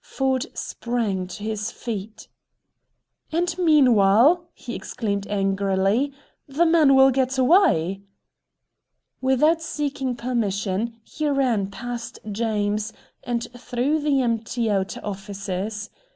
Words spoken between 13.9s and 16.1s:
the empty outer offices.